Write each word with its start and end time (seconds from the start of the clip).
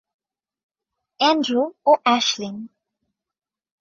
Andrew, 1.19 1.61
ও 1.85 1.91
Ashlyn. 2.03 2.55